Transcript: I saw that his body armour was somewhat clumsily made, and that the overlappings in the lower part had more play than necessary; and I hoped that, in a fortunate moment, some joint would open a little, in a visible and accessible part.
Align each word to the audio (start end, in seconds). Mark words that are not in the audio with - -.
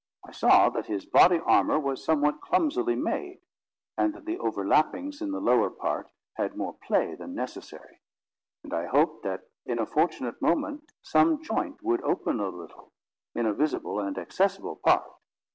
I 0.25 0.31
saw 0.31 0.71
that 0.71 0.87
his 0.87 1.05
body 1.05 1.39
armour 1.45 1.77
was 1.79 2.03
somewhat 2.03 2.41
clumsily 2.41 2.95
made, 2.95 3.37
and 3.95 4.15
that 4.15 4.25
the 4.25 4.39
overlappings 4.39 5.21
in 5.21 5.29
the 5.29 5.39
lower 5.39 5.69
part 5.69 6.09
had 6.37 6.57
more 6.57 6.73
play 6.73 7.13
than 7.13 7.35
necessary; 7.35 7.99
and 8.63 8.73
I 8.73 8.87
hoped 8.87 9.21
that, 9.25 9.43
in 9.63 9.77
a 9.77 9.85
fortunate 9.85 10.41
moment, 10.41 10.91
some 11.03 11.43
joint 11.43 11.83
would 11.83 12.01
open 12.01 12.39
a 12.39 12.49
little, 12.49 12.91
in 13.35 13.45
a 13.45 13.53
visible 13.53 13.99
and 13.99 14.17
accessible 14.17 14.77
part. 14.77 15.05